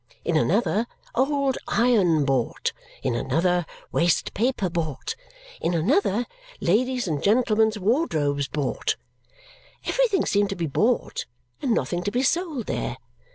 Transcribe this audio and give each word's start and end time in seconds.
In 0.25 0.35
another, 0.35 0.87
OLD 1.13 1.59
IRON 1.67 2.25
BOUGHT. 2.25 2.73
In 3.03 3.13
another, 3.13 3.67
WASTE 3.91 4.33
PAPER 4.33 4.67
BOUGHT. 4.67 5.15
In 5.61 5.75
another, 5.75 6.25
LADIES' 6.59 7.07
AND 7.07 7.21
GENTLEMEN'S 7.21 7.77
WARDROBES 7.77 8.47
BOUGHT. 8.47 8.95
Everything 9.85 10.25
seemed 10.25 10.49
to 10.49 10.55
be 10.55 10.65
bought 10.65 11.27
and 11.61 11.75
nothing 11.75 12.01
to 12.01 12.09
be 12.11 12.23
sold 12.23 12.65
there. 12.65 12.97